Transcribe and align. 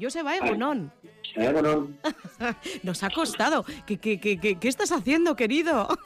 Joseba 0.00 0.36
Egunon. 0.36 0.90
Egunon. 1.36 1.98
Nos 2.82 3.02
ha 3.02 3.10
costado. 3.10 3.64
¿Qué, 3.86 3.98
qué, 3.98 4.18
qué, 4.18 4.38
qué 4.38 4.68
estás 4.68 4.92
haciendo, 4.92 5.36
querido? 5.36 5.88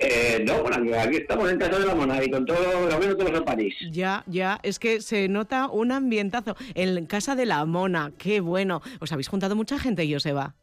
Eh, 0.00 0.44
no, 0.46 0.62
bueno, 0.62 0.76
aquí 0.96 1.16
estamos 1.16 1.50
en 1.50 1.58
Casa 1.58 1.78
de 1.78 1.86
la 1.86 1.94
Mona 1.94 2.22
y 2.22 2.30
con 2.30 2.44
todo, 2.46 2.88
lo 2.88 2.98
menos 2.98 3.16
todos 3.16 3.32
en 3.32 3.44
París. 3.44 3.74
Ya, 3.90 4.22
ya, 4.26 4.60
es 4.62 4.78
que 4.78 5.00
se 5.00 5.28
nota 5.28 5.68
un 5.68 5.90
ambientazo 5.90 6.56
en 6.74 7.06
Casa 7.06 7.34
de 7.34 7.46
la 7.46 7.64
Mona, 7.64 8.12
qué 8.16 8.40
bueno. 8.40 8.80
¿Os 9.00 9.10
habéis 9.10 9.28
juntado 9.28 9.56
mucha 9.56 9.78
gente, 9.78 10.08
Joseba? 10.08 10.54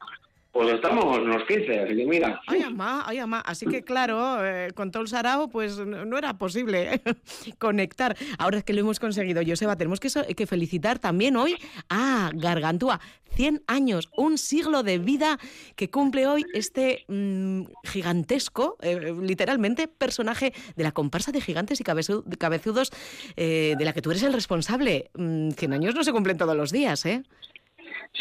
Pues 0.55 0.73
estamos 0.73 1.17
unos 1.17 1.43
15, 1.43 1.81
así 1.81 1.95
que 1.97 2.05
mira. 2.05 2.39
Ay, 2.47 2.61
ama, 2.61 3.03
ay, 3.05 3.19
ama. 3.19 3.41
Así 3.41 3.65
que 3.65 3.83
claro, 3.83 4.37
eh, 4.41 4.69
con 4.73 4.89
todo 4.89 5.03
el 5.03 5.09
sarao, 5.09 5.49
pues 5.49 5.77
no 5.79 6.17
era 6.17 6.37
posible 6.37 7.01
conectar. 7.59 8.15
Ahora 8.37 8.59
es 8.59 8.63
que 8.63 8.71
lo 8.71 8.79
hemos 8.79 9.01
conseguido, 9.01 9.41
Joseba, 9.45 9.75
tenemos 9.75 9.99
que, 9.99 10.47
felicitar 10.47 10.97
también 10.97 11.35
hoy 11.35 11.57
a 11.89 12.31
Gargantúa. 12.33 13.01
100 13.35 13.63
años, 13.67 14.07
un 14.15 14.37
siglo 14.37 14.81
de 14.81 14.97
vida 14.97 15.39
que 15.75 15.89
cumple 15.89 16.25
hoy 16.25 16.45
este 16.53 17.03
mm, 17.09 17.63
gigantesco, 17.83 18.77
eh, 18.79 19.13
literalmente, 19.21 19.89
personaje 19.89 20.53
de 20.77 20.83
la 20.83 20.93
comparsa 20.93 21.33
de 21.33 21.41
gigantes 21.41 21.81
y 21.81 21.83
cabezudos 21.83 22.93
eh, 23.35 23.75
de 23.77 23.83
la 23.83 23.91
que 23.91 24.01
tú 24.01 24.11
eres 24.11 24.23
el 24.23 24.31
responsable. 24.31 25.11
100 25.15 25.53
mm, 25.53 25.73
años 25.73 25.95
no 25.95 26.03
se 26.05 26.13
cumplen 26.13 26.37
todos 26.37 26.55
los 26.55 26.71
días, 26.71 27.05
¿eh? 27.05 27.23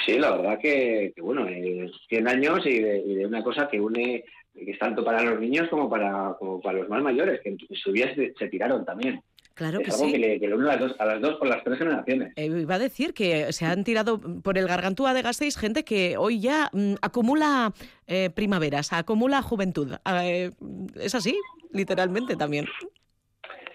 Sí, 0.04 0.18
la 0.18 0.36
verdad 0.36 0.58
que, 0.58 1.12
bueno, 1.18 1.46
100 2.08 2.28
años 2.28 2.66
y 2.66 2.80
de, 2.80 3.26
una 3.26 3.42
cosa 3.42 3.68
que 3.68 3.80
une, 3.80 4.24
que 4.52 4.70
es 4.70 4.78
tanto 4.78 5.04
para 5.04 5.22
los 5.22 5.38
niños 5.40 5.68
como 5.68 5.88
para, 5.88 6.36
para 6.62 6.78
los 6.78 6.88
más 6.88 7.02
mayores, 7.02 7.40
que 7.42 7.50
en 7.50 7.58
su 7.76 7.92
día 7.92 8.14
se, 8.14 8.48
tiraron 8.48 8.84
también. 8.84 9.22
Claro 9.54 9.78
que 9.78 9.92
sí. 9.92 10.10
Que, 10.10 10.18
le, 10.18 10.40
que 10.40 10.52
une 10.52 10.68
a 10.68 10.72
las, 10.72 10.80
dos, 10.80 10.96
a 10.98 11.04
las 11.06 11.20
dos 11.20 11.36
por 11.36 11.46
las 11.46 11.62
tres 11.62 11.78
generaciones. 11.78 12.32
Eh, 12.34 12.46
iba 12.46 12.74
a 12.74 12.78
decir 12.78 13.14
que 13.14 13.52
se 13.52 13.64
han 13.64 13.84
tirado 13.84 14.20
por 14.42 14.58
el 14.58 14.66
gargantúa 14.66 15.14
de 15.14 15.22
Gasteiz 15.22 15.56
gente 15.56 15.84
que 15.84 16.16
hoy 16.16 16.40
ya 16.40 16.70
mm, 16.72 16.94
acumula 17.00 17.72
eh, 18.08 18.30
primaveras, 18.30 18.92
acumula 18.92 19.42
juventud. 19.42 19.92
Ah, 20.04 20.26
eh, 20.26 20.50
es 20.96 21.14
así, 21.14 21.38
literalmente 21.72 22.34
también. 22.34 22.66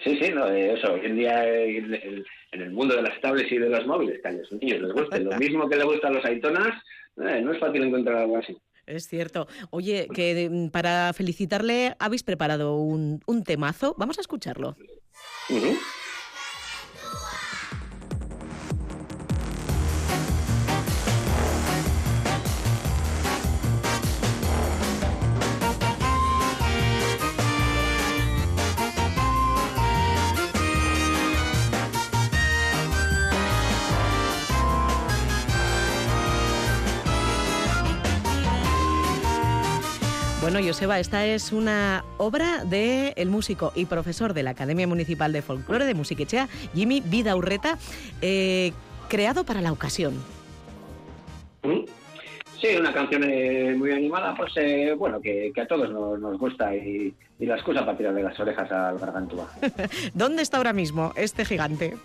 Sí, 0.03 0.17
sí, 0.21 0.31
no, 0.33 0.47
eso. 0.47 0.93
Hoy 0.93 1.01
en 1.03 1.15
día 1.15 1.45
en 1.45 2.61
el 2.61 2.71
mundo 2.71 2.95
de 2.95 3.01
las 3.01 3.19
tablets 3.21 3.51
y 3.51 3.57
de 3.57 3.69
los 3.69 3.85
móviles, 3.85 4.21
que 4.21 4.27
a 4.27 4.31
los 4.31 4.51
niños 4.53 4.81
les 4.81 4.93
guste 4.93 5.19
lo 5.19 5.31
mismo 5.37 5.69
que 5.69 5.75
le 5.75 5.83
gusta 5.83 6.07
a 6.07 6.11
los 6.11 6.25
aitonas, 6.25 6.81
eh, 7.17 7.41
no 7.41 7.53
es 7.53 7.59
fácil 7.59 7.83
encontrar 7.83 8.17
algo 8.17 8.37
así. 8.37 8.57
Es 8.85 9.07
cierto. 9.07 9.47
Oye, 9.69 10.07
que 10.13 10.49
mm, 10.49 10.69
para 10.69 11.13
felicitarle 11.13 11.95
habéis 11.99 12.23
preparado 12.23 12.77
un, 12.77 13.21
un 13.27 13.43
temazo. 13.43 13.93
Vamos 13.97 14.17
a 14.17 14.21
escucharlo. 14.21 14.75
Bueno, 40.41 40.59
Joseba, 40.65 40.99
esta 40.99 41.25
es 41.25 41.51
una 41.51 42.05
obra 42.17 42.63
del 42.63 43.11
el 43.17 43.29
músico 43.29 43.73
y 43.75 43.85
profesor 43.85 44.33
de 44.33 44.41
la 44.41 44.51
Academia 44.51 44.87
Municipal 44.87 45.33
de 45.33 45.41
Folclore 45.41 45.83
de 45.83 45.93
Musiquechea, 45.93 46.47
Jimmy 46.73 47.01
Vida 47.01 47.35
Urreta, 47.35 47.77
eh, 48.21 48.71
creado 49.09 49.43
para 49.43 49.59
la 49.59 49.73
ocasión. 49.73 50.13
Sí, 52.61 52.67
una 52.79 52.93
canción 52.93 53.23
eh, 53.25 53.75
muy 53.77 53.91
animada, 53.91 54.33
pues 54.33 54.53
eh, 54.55 54.95
bueno, 54.97 55.19
que, 55.19 55.51
a 55.61 55.67
todos 55.67 55.91
nos, 55.91 56.37
gusta 56.37 56.73
y, 56.73 57.13
la 57.39 57.55
excusa 57.55 57.85
para 57.85 57.97
tirar 57.97 58.13
de 58.13 58.23
las 58.23 58.39
orejas 58.39 58.71
al 58.71 58.97
Gargantúa. 58.97 59.49
¿Dónde 60.13 60.41
está 60.41 60.55
ahora 60.55 60.71
mismo 60.71 61.11
este 61.17 61.43
gigante? 61.43 61.97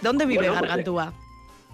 ¿Dónde 0.00 0.26
vive 0.26 0.46
pues, 0.46 0.60
Gargantúa? 0.60 1.12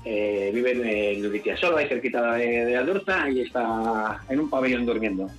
Eh, 0.04 0.50
vive 0.52 0.72
en 0.72 1.22
Luritia 1.22 1.56
ahí 1.76 1.88
cerquita 1.88 2.34
de, 2.34 2.66
de 2.66 3.32
y 3.32 3.40
está 3.40 4.20
en 4.28 4.40
un 4.40 4.50
pabellón 4.50 4.84
durmiendo. 4.84 5.30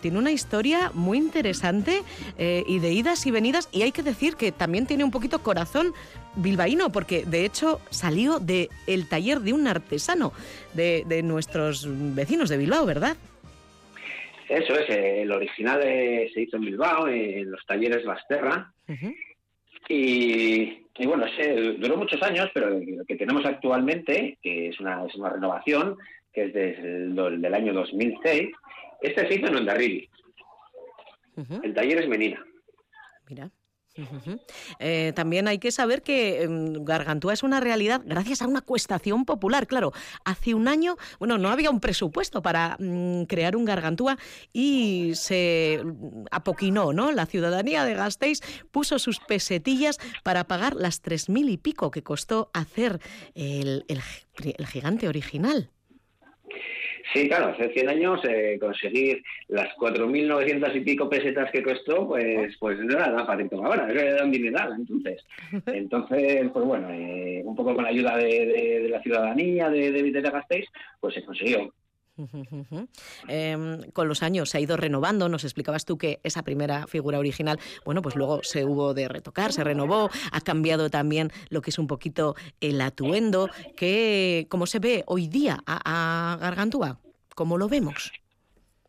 Tiene 0.00 0.18
una 0.18 0.30
historia 0.30 0.90
muy 0.94 1.18
interesante 1.18 2.02
eh, 2.38 2.64
y 2.66 2.78
de 2.78 2.92
idas 2.92 3.26
y 3.26 3.30
venidas, 3.30 3.68
y 3.72 3.82
hay 3.82 3.92
que 3.92 4.02
decir 4.02 4.36
que 4.36 4.50
también 4.50 4.86
tiene 4.86 5.04
un 5.04 5.10
poquito 5.10 5.42
corazón 5.42 5.92
bilbaíno, 6.36 6.90
porque 6.90 7.24
de 7.24 7.44
hecho 7.44 7.80
salió 7.90 8.38
del 8.38 8.68
el 8.86 9.08
taller 9.08 9.40
de 9.40 9.52
un 9.52 9.66
artesano 9.66 10.32
de, 10.72 11.04
de, 11.06 11.22
nuestros 11.22 11.86
vecinos 12.14 12.48
de 12.48 12.56
Bilbao, 12.56 12.86
¿verdad? 12.86 13.16
Eso 14.48 14.74
es, 14.74 14.88
eh, 14.90 15.22
el 15.22 15.30
original 15.30 15.80
eh, 15.84 16.30
se 16.34 16.42
hizo 16.42 16.56
en 16.56 16.62
Bilbao, 16.62 17.06
en 17.08 17.50
los 17.50 17.64
talleres 17.66 18.04
Basterra. 18.04 18.72
Y, 19.88 20.86
bueno, 21.04 21.26
duró 21.78 21.96
muchos 21.96 22.22
años, 22.22 22.48
pero 22.54 22.70
lo 22.70 23.04
que 23.04 23.16
tenemos 23.16 23.44
actualmente, 23.44 24.38
que 24.42 24.68
es 24.68 24.78
una, 24.80 25.04
es 25.04 25.14
una 25.16 25.30
renovación, 25.30 25.96
que 26.32 26.44
es 26.44 26.54
desde 26.54 27.06
el 27.06 27.42
del 27.42 27.54
año 27.54 27.72
2006, 27.72 28.50
este 29.00 29.28
se 29.28 29.34
hizo 29.34 29.46
en 29.46 29.56
Ondarribi. 29.56 30.08
El 31.62 31.74
taller 31.74 31.98
es 32.02 32.08
Menina. 32.08 32.44
Mira. 33.28 33.50
Eh, 34.78 35.12
también 35.14 35.48
hay 35.48 35.58
que 35.58 35.70
saber 35.70 36.02
que 36.02 36.42
em, 36.42 36.84
Gargantúa 36.84 37.32
es 37.32 37.42
una 37.42 37.60
realidad 37.60 38.02
gracias 38.04 38.42
a 38.42 38.46
una 38.46 38.60
cuestación 38.60 39.24
popular. 39.24 39.66
Claro, 39.66 39.92
hace 40.24 40.54
un 40.54 40.68
año, 40.68 40.96
bueno, 41.18 41.38
no 41.38 41.50
había 41.50 41.70
un 41.70 41.80
presupuesto 41.80 42.42
para 42.42 42.76
mm, 42.78 43.24
crear 43.24 43.56
un 43.56 43.64
Gargantúa 43.64 44.18
y 44.52 45.12
se 45.14 45.82
apoquinó, 46.30 46.92
¿no? 46.92 47.12
La 47.12 47.26
ciudadanía 47.26 47.84
de 47.84 47.94
Gasteiz 47.94 48.40
puso 48.70 48.98
sus 48.98 49.20
pesetillas 49.20 49.98
para 50.22 50.44
pagar 50.44 50.74
las 50.76 51.00
tres 51.00 51.28
mil 51.28 51.48
y 51.48 51.56
pico 51.56 51.90
que 51.90 52.02
costó 52.02 52.50
hacer 52.52 53.00
el 53.34 53.84
gigante 54.66 55.08
original. 55.08 55.70
Sí, 57.12 57.28
claro, 57.28 57.48
hace 57.48 57.72
100 57.72 57.88
años 57.88 58.20
eh, 58.24 58.58
conseguir 58.60 59.22
las 59.48 59.74
4.900 59.76 60.76
y 60.76 60.80
pico 60.80 61.08
pesetas 61.08 61.50
que 61.50 61.62
costó, 61.62 62.08
pues 62.08 62.56
pues 62.58 62.78
no 62.78 62.92
era 62.92 63.08
nada 63.08 63.26
fácil 63.26 63.48
como 63.48 63.66
ahora, 63.66 63.90
era 63.90 64.24
un 64.24 64.30
dineral 64.30 64.74
entonces. 64.78 65.24
Entonces, 65.66 66.50
pues 66.52 66.64
bueno, 66.64 66.90
eh, 66.90 67.42
un 67.44 67.56
poco 67.56 67.74
con 67.74 67.84
la 67.84 67.90
ayuda 67.90 68.16
de, 68.16 68.86
la 68.88 69.02
ciudadanía 69.02 69.70
de, 69.70 69.92
de, 69.92 70.02
de 70.10 70.20
Gasteiz, 70.20 70.66
pues 71.00 71.14
se 71.14 71.24
consiguió. 71.24 71.72
Em, 73.28 73.82
con 73.92 74.08
los 74.08 74.22
años 74.22 74.50
se 74.50 74.58
ha 74.58 74.60
ido 74.60 74.76
renovando, 74.76 75.28
nos 75.28 75.44
explicabas 75.44 75.84
tú 75.84 75.98
que 75.98 76.20
esa 76.22 76.42
primera 76.42 76.86
figura 76.86 77.18
original, 77.18 77.58
bueno, 77.84 78.02
pues 78.02 78.16
luego 78.16 78.40
se 78.42 78.64
hubo 78.64 78.94
de 78.94 79.08
retocar, 79.08 79.52
se 79.52 79.64
renovó, 79.64 80.10
ha 80.32 80.40
cambiado 80.40 80.90
también 80.90 81.32
lo 81.48 81.62
que 81.62 81.70
es 81.70 81.78
un 81.78 81.86
poquito 81.86 82.34
el 82.60 82.80
atuendo, 82.80 83.48
que 83.76 84.46
como 84.50 84.66
se 84.66 84.78
ve 84.78 85.04
hoy 85.06 85.28
día 85.28 85.62
a, 85.66 86.32
a 86.34 86.36
Gargantúa, 86.36 87.00
¿cómo 87.34 87.58
lo 87.58 87.68
vemos? 87.68 88.12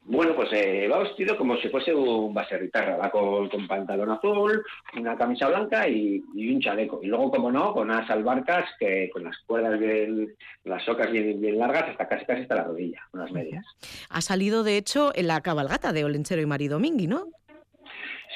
Bueno, 0.03 0.35
pues 0.35 0.49
eh, 0.51 0.87
va 0.91 0.99
vestido 0.99 1.37
como 1.37 1.55
si 1.57 1.69
fuese 1.69 1.93
un 1.93 2.33
baserritarra, 2.33 2.97
va 2.97 3.11
con, 3.11 3.49
pantalón 3.67 4.09
azul, 4.09 4.63
una 4.97 5.15
camisa 5.15 5.47
blanca 5.47 5.87
y, 5.87 6.23
un 6.35 6.59
chaleco. 6.59 6.99
Y 7.03 7.07
luego, 7.07 7.29
como 7.29 7.51
no, 7.51 7.71
con 7.73 7.89
unas 7.89 8.09
albarcas 8.09 8.65
que 8.79 9.09
con 9.13 9.23
las 9.23 9.37
cuerdas 9.45 9.79
bien, 9.79 10.33
las 10.63 10.83
socas 10.83 11.11
bien, 11.11 11.39
bien, 11.39 11.59
largas 11.59 11.89
hasta 11.89 12.07
casi 12.07 12.25
casi 12.25 12.41
hasta 12.41 12.55
la 12.55 12.63
rodilla, 12.63 12.99
unas 13.13 13.31
medias. 13.31 13.65
Ha 14.09 14.21
salido, 14.21 14.63
de 14.63 14.77
hecho, 14.77 15.11
en 15.13 15.27
la 15.27 15.41
cabalgata 15.41 15.93
de 15.93 16.03
Olenchero 16.03 16.41
y 16.41 16.47
Maridomingui, 16.47 17.05
¿no? 17.05 17.27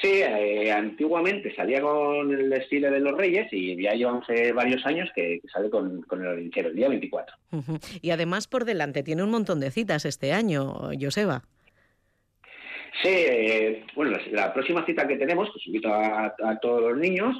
Sí, 0.00 0.20
eh, 0.22 0.70
antiguamente 0.70 1.54
salía 1.56 1.80
con 1.80 2.30
el 2.30 2.48
desfile 2.50 2.90
de 2.90 3.00
los 3.00 3.16
Reyes 3.16 3.48
y 3.50 3.82
ya 3.82 3.92
llevamos 3.92 4.24
eh, 4.28 4.52
varios 4.52 4.84
años 4.86 5.08
que, 5.14 5.40
sale 5.52 5.68
con, 5.68 6.04
el 6.12 6.26
Olenchero, 6.26 6.68
el 6.68 6.76
día 6.76 6.88
24. 6.88 7.34
Y 8.02 8.10
además 8.10 8.46
por 8.46 8.66
delante 8.66 9.02
tiene 9.02 9.24
un 9.24 9.30
montón 9.30 9.58
de 9.58 9.70
citas 9.70 10.04
este 10.04 10.32
año, 10.32 10.90
Joseba. 11.00 11.42
Sí, 13.02 13.08
eh, 13.08 13.84
bueno, 13.94 14.16
la, 14.32 14.52
próxima 14.54 14.84
cita 14.86 15.06
que 15.06 15.16
tenemos, 15.16 15.50
que 15.50 15.58
os 15.58 15.66
invito 15.66 15.92
a, 15.92 16.34
todos 16.62 16.82
los 16.82 16.98
niños 16.98 17.36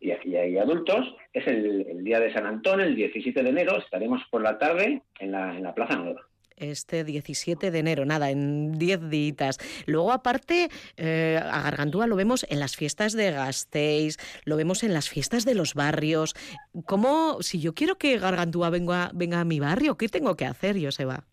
y, 0.00 0.12
y, 0.28 0.58
adultos, 0.58 1.14
es 1.32 1.46
el, 1.46 2.02
día 2.02 2.20
de 2.20 2.32
San 2.32 2.46
Antón, 2.46 2.80
el 2.80 2.96
17 2.96 3.42
de 3.42 3.48
enero, 3.48 3.78
estaremos 3.78 4.22
por 4.30 4.42
la 4.42 4.58
tarde 4.58 5.02
en 5.18 5.32
la, 5.32 5.74
Plaza 5.74 5.96
Nueva 5.96 6.22
este 6.56 7.02
17 7.02 7.72
de 7.72 7.78
enero, 7.80 8.04
nada, 8.04 8.30
en 8.30 8.78
10 8.78 9.10
días. 9.10 9.58
Luego, 9.86 10.12
aparte, 10.12 10.68
eh, 10.96 11.36
a 11.42 11.62
Gargantúa 11.62 12.06
lo 12.06 12.14
vemos 12.14 12.46
en 12.48 12.60
las 12.60 12.76
fiestas 12.76 13.12
de 13.12 13.32
Gasteiz, 13.32 14.18
lo 14.44 14.56
vemos 14.56 14.84
en 14.84 14.94
las 14.94 15.08
fiestas 15.08 15.44
de 15.44 15.56
los 15.56 15.74
barrios. 15.74 16.36
¿Cómo, 16.86 17.42
si 17.42 17.58
yo 17.58 17.74
quiero 17.74 17.96
que 17.96 18.20
Gargantúa 18.20 18.70
venga, 18.70 19.10
venga 19.12 19.40
a 19.40 19.44
mi 19.44 19.58
barrio, 19.58 19.96
qué 19.96 20.08
tengo 20.08 20.36
que 20.36 20.46
hacer, 20.46 20.80
Joseba? 20.80 21.24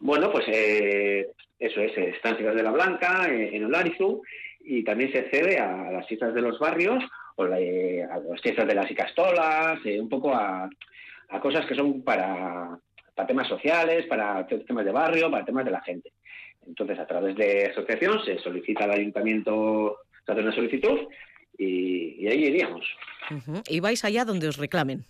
Bueno, 0.00 0.30
pues 0.30 0.44
eh, 0.48 1.28
eso 1.58 1.80
es, 1.80 1.96
Estancia 1.96 2.52
de 2.52 2.62
la 2.62 2.70
Blanca, 2.70 3.26
eh, 3.28 3.56
en 3.56 3.64
Olarizu, 3.64 4.22
y 4.60 4.84
también 4.84 5.12
se 5.12 5.20
accede 5.20 5.58
a 5.58 5.90
las 5.90 6.06
fiestas 6.06 6.34
de 6.34 6.42
los 6.42 6.58
barrios, 6.58 7.02
o 7.36 7.44
a 7.44 7.48
las 7.48 8.40
fiestas 8.42 8.66
de 8.66 8.74
las 8.74 8.90
Icastolas, 8.90 9.78
eh, 9.84 10.00
un 10.00 10.08
poco 10.08 10.34
a, 10.34 10.68
a 11.28 11.40
cosas 11.40 11.66
que 11.66 11.74
son 11.74 12.02
para, 12.02 12.78
para 13.14 13.26
temas 13.26 13.48
sociales, 13.48 14.06
para 14.06 14.46
temas 14.46 14.84
de 14.84 14.92
barrio, 14.92 15.30
para 15.30 15.44
temas 15.44 15.64
de 15.64 15.70
la 15.70 15.80
gente. 15.82 16.12
Entonces, 16.66 16.98
a 16.98 17.06
través 17.06 17.36
de 17.36 17.66
asociación 17.66 18.24
se 18.24 18.38
solicita 18.38 18.84
al 18.84 18.92
ayuntamiento, 18.92 19.98
se 20.24 20.32
hace 20.32 20.40
una 20.40 20.54
solicitud 20.54 21.08
y, 21.56 22.24
y 22.24 22.28
ahí 22.28 22.44
iríamos. 22.44 22.84
Y 23.68 23.80
vais 23.80 24.04
allá 24.04 24.24
donde 24.24 24.48
os 24.48 24.56
reclamen. 24.56 25.04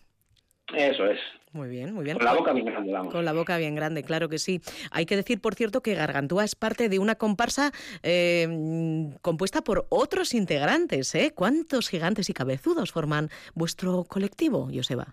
Eso 0.74 1.06
es. 1.06 1.20
Muy 1.56 1.68
bien, 1.68 1.94
muy 1.94 2.04
bien. 2.04 2.16
Con 2.18 2.26
la 2.26 2.34
boca 2.34 2.52
bien 2.52 2.66
grande, 2.66 2.92
vamos. 2.92 3.12
Con 3.12 3.24
la 3.24 3.32
boca 3.32 3.56
bien 3.56 3.74
grande, 3.74 4.02
claro 4.02 4.28
que 4.28 4.38
sí. 4.38 4.60
Hay 4.90 5.06
que 5.06 5.16
decir, 5.16 5.40
por 5.40 5.54
cierto, 5.54 5.80
que 5.80 5.94
Gargantúa 5.94 6.44
es 6.44 6.54
parte 6.54 6.88
de 6.88 6.98
una 6.98 7.14
comparsa 7.14 7.72
eh, 8.02 8.46
compuesta 9.22 9.62
por 9.62 9.86
otros 9.88 10.34
integrantes. 10.34 11.14
¿eh? 11.14 11.32
¿Cuántos 11.34 11.88
gigantes 11.88 12.28
y 12.30 12.34
cabezudos 12.34 12.92
forman 12.92 13.30
vuestro 13.54 14.04
colectivo, 14.04 14.68
Joseba? 14.72 15.06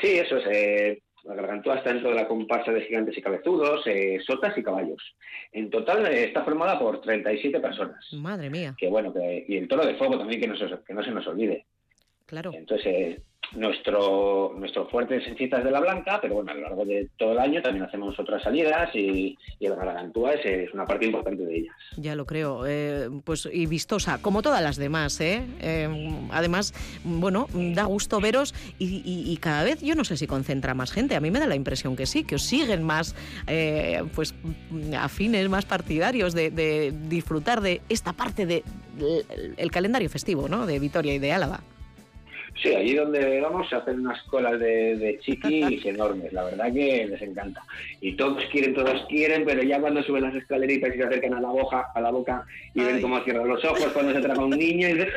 Sí, 0.00 0.18
eso 0.18 0.36
es. 0.36 0.46
eh, 0.50 1.02
la 1.24 1.34
gargantúa 1.34 1.76
está 1.76 1.92
dentro 1.92 2.08
de 2.10 2.16
la 2.16 2.26
comparsa 2.26 2.72
de 2.72 2.80
gigantes 2.82 3.16
y 3.18 3.20
cabezudos, 3.20 3.86
eh, 3.86 4.18
sotas 4.26 4.56
y 4.56 4.62
caballos. 4.62 5.02
En 5.52 5.68
total 5.68 6.06
eh, 6.06 6.24
está 6.24 6.44
formada 6.44 6.78
por 6.78 7.00
37 7.02 7.60
personas. 7.60 8.02
Madre 8.14 8.48
mía, 8.48 8.74
Que 8.78 8.88
bueno, 8.88 9.12
que, 9.12 9.44
y 9.46 9.56
el 9.58 9.68
toro 9.68 9.84
de 9.84 9.96
fuego 9.96 10.18
también, 10.18 10.40
que 10.40 10.48
no 10.48 10.56
se, 10.56 10.66
que 10.86 10.94
no 10.94 11.02
se 11.04 11.10
nos 11.10 11.26
olvide. 11.26 11.66
Claro. 12.30 12.52
Entonces, 12.54 13.20
nuestro, 13.52 14.54
nuestro 14.56 14.86
fuerte 14.88 15.16
es 15.16 15.26
en 15.26 15.36
Citas 15.36 15.64
de 15.64 15.72
la 15.72 15.80
Blanca, 15.80 16.20
pero 16.22 16.34
bueno, 16.36 16.52
a 16.52 16.54
lo 16.54 16.60
largo 16.60 16.84
de 16.84 17.08
todo 17.18 17.32
el 17.32 17.38
año 17.40 17.60
también 17.60 17.84
hacemos 17.84 18.16
otras 18.18 18.42
salidas 18.44 18.94
y, 18.94 19.36
y 19.58 19.66
la 19.68 19.74
gargantúa 19.74 20.34
es, 20.34 20.46
es 20.46 20.72
una 20.72 20.86
parte 20.86 21.06
importante 21.06 21.44
de 21.44 21.56
ellas. 21.56 21.74
Ya 21.96 22.14
lo 22.14 22.26
creo. 22.26 22.64
Eh, 22.66 23.08
pues 23.24 23.48
y 23.52 23.66
vistosa, 23.66 24.22
como 24.22 24.42
todas 24.42 24.62
las 24.62 24.76
demás, 24.76 25.20
¿eh? 25.20 25.42
Eh, 25.60 25.88
además, 26.30 26.72
bueno, 27.02 27.48
da 27.52 27.84
gusto 27.84 28.20
veros 28.20 28.54
y, 28.78 29.02
y- 29.04 29.32
y 29.32 29.36
cada 29.38 29.64
vez 29.64 29.80
yo 29.82 29.96
no 29.96 30.04
sé 30.04 30.16
si 30.16 30.28
concentra 30.28 30.74
más 30.74 30.92
gente. 30.92 31.16
A 31.16 31.20
mí 31.20 31.32
me 31.32 31.40
da 31.40 31.46
la 31.48 31.56
impresión 31.56 31.96
que 31.96 32.06
sí, 32.06 32.22
que 32.22 32.36
os 32.36 32.42
siguen 32.42 32.84
más 32.84 33.16
eh, 33.48 34.00
pues 34.14 34.32
afines, 34.96 35.48
más 35.48 35.64
partidarios 35.66 36.34
de, 36.34 36.50
de 36.50 36.92
disfrutar 37.08 37.60
de 37.62 37.80
esta 37.88 38.12
parte 38.12 38.46
del 38.46 38.62
el 39.56 39.70
calendario 39.72 40.08
festivo, 40.08 40.48
¿no? 40.48 40.66
De 40.66 40.78
Vitoria 40.78 41.14
y 41.14 41.18
de 41.18 41.32
Álava. 41.32 41.60
Sí, 42.62 42.74
allí 42.74 42.94
donde 42.94 43.40
vamos 43.40 43.68
se 43.68 43.76
hacen 43.76 44.00
unas 44.00 44.22
colas 44.24 44.60
de, 44.60 44.96
de 44.96 45.18
chiquis 45.20 45.84
enormes, 45.86 46.32
la 46.32 46.44
verdad 46.44 46.72
que 46.72 47.06
les 47.06 47.22
encanta. 47.22 47.62
Y 48.00 48.12
todos 48.16 48.44
quieren, 48.52 48.74
todos 48.74 49.06
quieren, 49.08 49.44
pero 49.46 49.62
ya 49.62 49.80
cuando 49.80 50.02
suben 50.02 50.24
las 50.24 50.34
escaleritas 50.34 50.94
y 50.94 50.98
se 50.98 51.04
acercan 51.04 51.34
a 51.34 51.40
la 51.40 51.48
boca, 51.48 51.86
a 51.94 52.00
la 52.00 52.10
boca 52.10 52.44
y 52.74 52.80
ven 52.82 53.00
cómo 53.00 53.20
cierran 53.24 53.48
los 53.48 53.64
ojos 53.64 53.86
cuando 53.92 54.12
se 54.12 54.18
atrapa 54.18 54.44
un 54.44 54.50
niño 54.50 54.88
y 54.88 54.92
dicen. 54.92 55.08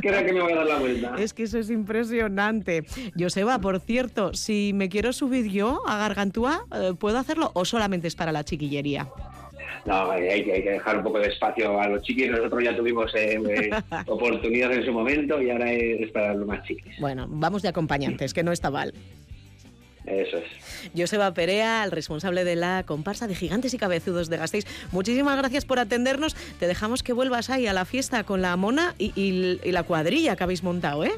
Creo 0.00 0.24
que 0.24 0.32
me 0.32 0.40
voy 0.40 0.52
a 0.52 0.56
dar 0.56 0.66
la 0.66 0.78
vuelta. 0.78 1.14
Es 1.18 1.32
que 1.34 1.44
eso 1.44 1.58
es 1.58 1.70
impresionante. 1.70 2.84
Joseba, 3.18 3.58
por 3.58 3.80
cierto, 3.80 4.34
si 4.34 4.72
me 4.74 4.88
quiero 4.88 5.12
subir 5.12 5.50
yo 5.50 5.82
a 5.86 5.98
Gargantúa, 5.98 6.64
eh, 6.74 6.92
¿puedo 6.98 7.18
hacerlo 7.18 7.50
o 7.54 7.64
solamente 7.64 8.08
es 8.08 8.16
para 8.16 8.32
la 8.32 8.44
chiquillería? 8.44 9.08
No, 9.84 10.10
hay 10.12 10.44
que, 10.44 10.52
hay 10.52 10.62
que 10.62 10.70
dejar 10.70 10.98
un 10.98 11.02
poco 11.04 11.18
de 11.18 11.28
espacio 11.28 11.80
a 11.80 11.88
los 11.88 12.02
chiquis. 12.02 12.30
Nosotros 12.30 12.62
ya 12.62 12.76
tuvimos 12.76 13.12
eh, 13.14 13.34
eh, 13.48 13.70
oportunidad 14.06 14.72
en 14.72 14.84
su 14.84 14.92
momento 14.92 15.40
y 15.42 15.50
ahora 15.50 15.72
es 15.72 16.10
para 16.12 16.34
los 16.34 16.46
más 16.46 16.62
chiquis. 16.64 16.98
Bueno, 17.00 17.26
vamos 17.28 17.62
de 17.62 17.68
acompañantes, 17.68 18.32
que 18.32 18.42
no 18.42 18.52
está 18.52 18.70
mal. 18.70 18.94
Eso 20.04 20.38
es. 20.38 20.44
Joseba 20.96 21.32
Perea, 21.32 21.84
el 21.84 21.92
responsable 21.92 22.42
de 22.44 22.56
la 22.56 22.82
comparsa 22.84 23.28
de 23.28 23.36
Gigantes 23.36 23.72
y 23.72 23.78
Cabezudos 23.78 24.28
de 24.28 24.36
Gasteiz. 24.36 24.66
Muchísimas 24.90 25.36
gracias 25.38 25.64
por 25.64 25.78
atendernos. 25.78 26.34
Te 26.58 26.66
dejamos 26.66 27.02
que 27.04 27.12
vuelvas 27.12 27.50
ahí 27.50 27.68
a 27.68 27.72
la 27.72 27.84
fiesta 27.84 28.24
con 28.24 28.42
la 28.42 28.56
mona 28.56 28.94
y, 28.98 29.12
y- 29.14 29.60
y 29.62 29.70
la 29.72 29.84
cuadrilla 29.84 30.34
que 30.34 30.42
habéis 30.42 30.64
montado, 30.64 31.04
¿eh? 31.04 31.12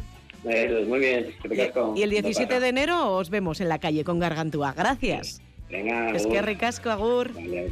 Eso 0.44 0.78
es, 0.78 0.86
muy 0.88 0.98
bien. 0.98 1.28
Y, 1.44 1.60
el 1.60 1.72
con 1.72 1.94
17 1.94 2.46
pata. 2.46 2.60
de 2.60 2.68
enero 2.68 3.12
os 3.12 3.30
vemos 3.30 3.62
en 3.62 3.70
la 3.70 3.78
calle 3.78 4.04
con 4.04 4.18
Gargantúa. 4.18 4.74
Gracias. 4.76 5.40
Venga, 5.70 6.10
Es 6.10 6.26
que 6.26 6.42
ricasco, 6.42 6.90
Agur. 6.90 7.32
Vale. 7.32 7.70